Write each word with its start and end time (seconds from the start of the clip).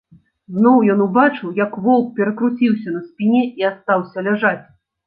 Зноў 0.55 0.77
ён 0.93 1.03
убачыў, 1.07 1.53
як 1.61 1.77
воўк 1.83 2.09
перакруціўся 2.21 2.99
на 2.99 3.07
спіне 3.13 3.47
і 3.63 3.71
астаўся 3.73 4.19
ляжаць. 4.33 4.61